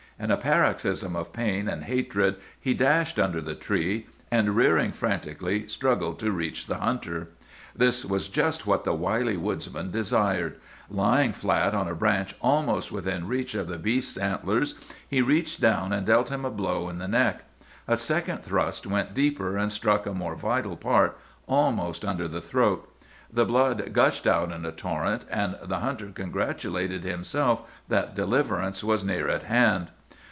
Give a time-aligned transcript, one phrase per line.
[0.19, 5.67] In a paroxysm of pain and hatred he dashed under the tree, and rearing frantically
[5.67, 7.29] struggled to reach the hunter.
[7.75, 10.59] "This was just what the wily woodsman desired.
[10.91, 14.75] Lying flat on a branch almost within reach of the beast's antlers,
[15.07, 17.41] he reached down and dealt him a blow in the neck.
[17.87, 22.87] A second thrust went deeper, and struck a more vital part, almost under the throat.
[23.33, 29.03] The blood gushed out in a torrent, and the hunter congratulated himself that deliverance was
[29.03, 29.89] near at hand.